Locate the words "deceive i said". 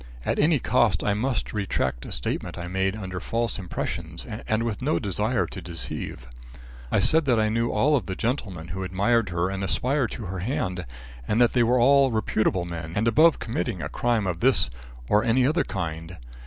5.61-7.25